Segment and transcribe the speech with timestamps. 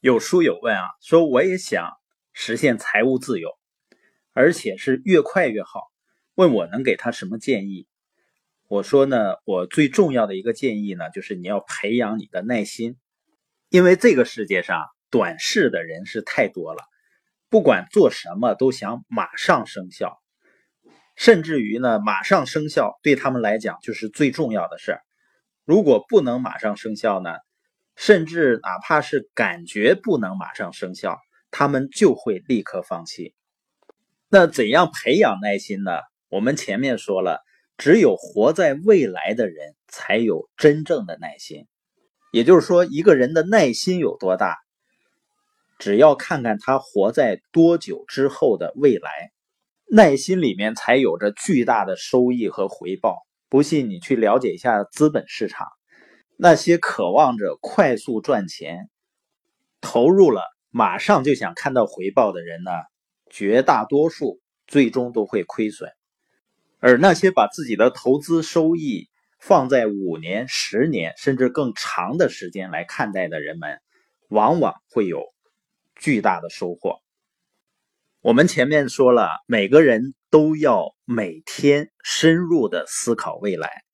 [0.00, 1.90] 有书友问啊，说我也想
[2.32, 3.50] 实现财务自由，
[4.32, 5.80] 而且是越快越好。
[6.36, 7.88] 问我能给他什么建议？
[8.68, 12.96] 我说呢，我最重要的一个建议呢，就是你要培养你的耐心，
[13.70, 16.84] 因为这个世界上短视的人是太多了，
[17.50, 20.16] 不管做什么都想马上生效，
[21.16, 25.00] 甚至于呢，马上生效对他们来讲就是最重要的事儿。
[25.64, 27.30] 如果不能马上生效呢？
[27.98, 31.18] 甚至哪怕是感觉不能马上生效，
[31.50, 33.34] 他们就会立刻放弃。
[34.28, 35.90] 那怎样培养耐心呢？
[36.28, 37.40] 我们前面说了，
[37.76, 41.66] 只有活在未来的人才有真正的耐心。
[42.30, 44.56] 也就是说，一个人的耐心有多大，
[45.80, 49.32] 只要看看他活在多久之后的未来，
[49.90, 53.16] 耐心里面才有着巨大的收益和回报。
[53.48, 55.66] 不信你去了解一下资本市场。
[56.40, 58.88] 那些渴望着快速赚钱、
[59.80, 62.70] 投入了马上就想看到回报的人呢，
[63.28, 65.90] 绝大多数最终都会亏损；
[66.78, 69.08] 而那些把自己的投资收益
[69.40, 73.80] 放在五年、十年甚至更长的时间来看待的人们，
[74.28, 75.24] 往往会有
[75.96, 77.00] 巨大的收获。
[78.20, 83.87] 我们前面说了，每个人都要每天深入的思考未来。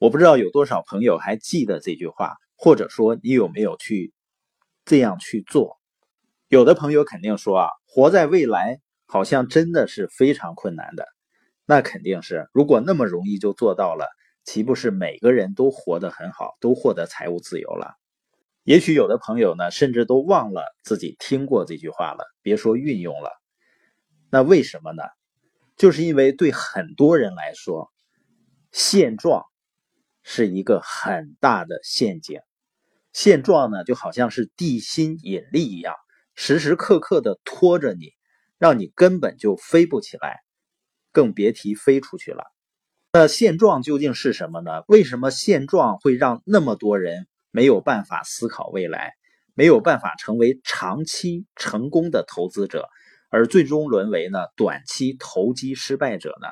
[0.00, 4.12] 我不知道有多少朋友还记得这句话，或者说你有没有去
[4.84, 5.76] 这样去做？
[6.46, 11.04] 有的朋友肯定说啊，活在未来好像真的是非常困难的。
[11.66, 14.06] 那肯定是，如果那么容易就做到了，
[14.44, 17.96] 岂不是每个人都活得很好，都获得财务自由了？
[18.62, 23.32] 也许有的朋友呢，甚至都忘了自己听过这句话了，别说运用了。
[24.30, 25.02] 那为什么呢？
[25.76, 27.90] 就是因为对很多人来说，
[28.70, 29.44] 现状。
[30.30, 32.40] 是一个很大的陷阱，
[33.14, 35.94] 现状呢就好像是地心引力一样，
[36.34, 38.12] 时时刻刻的拖着你，
[38.58, 40.40] 让你根本就飞不起来，
[41.12, 42.44] 更别提飞出去了。
[43.14, 44.82] 那现状究竟是什么呢？
[44.86, 49.14] 为什么现状会让那么多人没有办法思考未来，
[49.54, 52.86] 没有办法成为长期成功的投资者，
[53.30, 56.48] 而最终沦为呢短期投机失败者呢？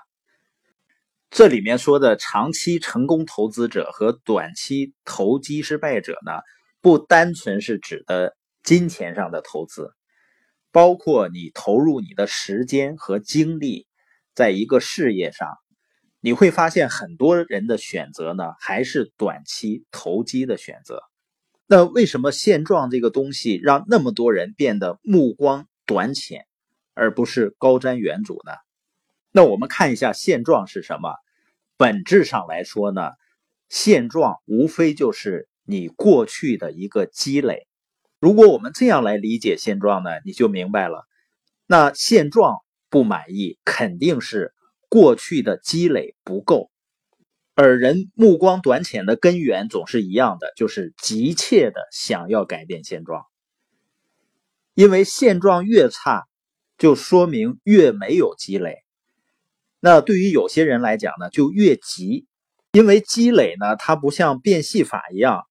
[1.37, 6.33] 这里面说的长期成功投资者和短期投机失败者呢，
[6.81, 9.93] 不单纯是指的金钱上的投资，
[10.73, 13.87] 包括你投入你的时间和精力
[14.35, 15.51] 在一个事业上，
[16.21, 21.03] 你会发现很多人的选择呢还是短期投机的选择。
[21.67, 26.47] 那为什么现状这个东西让那么多人变得目光短浅，
[26.95, 28.57] 而不是高瞻远瞩呢？
[29.33, 31.11] 那我们看一下现状是什么？
[31.77, 33.11] 本质上来说呢，
[33.69, 37.67] 现状无非就是你过去的一个积累。
[38.19, 41.05] 如果我们这样来理解现状呢，你就明白了。
[41.67, 44.55] 那现状不满意，肯定是
[44.89, 46.71] 过去的积累不够。
[47.55, 53.25] 而人目光短浅的根源总是一样的，就是急切的想要改变现状。
[54.75, 56.25] 因为现状越差，
[56.79, 58.85] 就说明越没有积累。
[59.87, 62.27] 那对于有些人来讲呢，就越急，
[62.73, 65.45] 因为积累呢，它不像变戏法一样，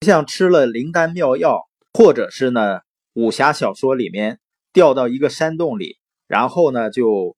[0.00, 1.60] 像吃了灵丹妙药，
[1.92, 2.80] 或者是呢
[3.12, 4.40] 武侠小说里面
[4.72, 7.36] 掉到一个山洞里，然后呢就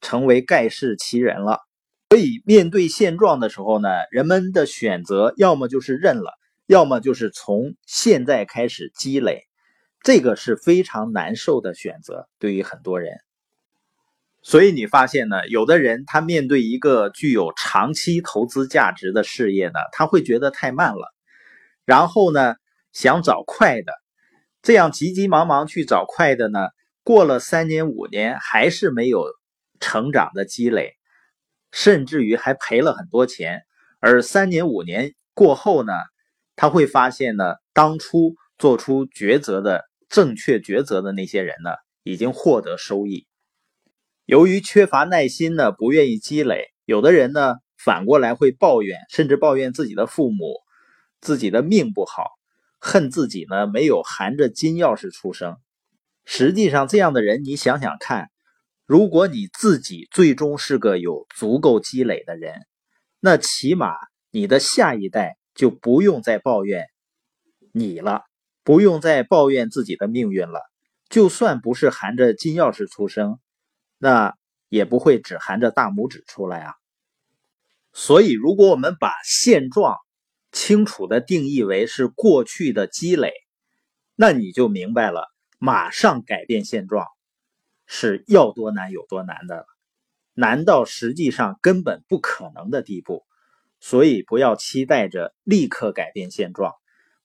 [0.00, 1.60] 成为盖世奇人了。
[2.10, 6.32] 所以面对现状的时候呢，人们的选择要么就是认了，
[6.66, 9.44] 要么就是从现在开始积累，
[10.02, 13.18] 这个是非常难受的选择，对于很多人。
[14.48, 21.12] 所以你发现呢，有的人他面对一个具有长期投资价值的事业呢，他会觉得太慢了，
[21.84, 22.54] 然后呢
[22.92, 23.92] 想找快的，
[24.62, 26.68] 这样急急忙忙去找快的呢，
[27.02, 29.24] 过了三年五年还是没有
[29.80, 30.92] 成长的积累，
[31.72, 33.62] 甚至于还赔了很多钱。
[33.98, 35.92] 而三年五年过后呢，
[36.54, 41.70] 他会发现呢，当初做出抉择的正确抉择的那些人呢，
[42.04, 43.26] 已经获得收益。
[44.26, 50.56] 由于缺乏耐心呢，不愿意积累，有的人呢反过来会抱怨，甚至抱怨自己的父母，
[51.20, 52.30] 自己的命不好，
[52.80, 55.56] 恨自己呢没有含着金钥匙出生。
[56.24, 58.30] 实际上，这样的人，你想想看，
[58.84, 62.66] 如果你自己最终是个有足够积累的人，
[63.20, 63.94] 那起码
[64.32, 66.86] 你的下一代就不用再抱怨
[67.72, 68.22] 你了，
[68.64, 70.62] 不用再抱怨自己的命运了。
[71.08, 73.38] 就算不是含着金钥匙出生。
[73.98, 74.34] 那
[74.68, 76.74] 也不会只含着大拇指出来啊。
[77.92, 79.96] 所以，如果我们把现状
[80.52, 83.32] 清楚的定义为是过去的积累，
[84.14, 85.28] 那你就明白了，
[85.58, 87.06] 马上改变现状
[87.86, 89.66] 是要多难有多难的，
[90.34, 93.24] 难到实际上根本不可能的地步。
[93.78, 96.72] 所以不要期待着立刻改变现状，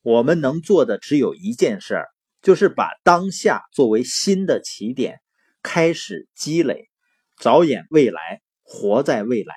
[0.01, 2.07] 我们能做的只有一件事儿，
[2.41, 5.21] 就是把当下作为新的起点，
[5.61, 6.89] 开始积累，
[7.37, 9.55] 着眼未来，活在未来。